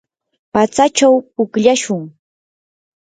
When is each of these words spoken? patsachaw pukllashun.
patsachaw 0.53 1.15
pukllashun. 1.33 2.03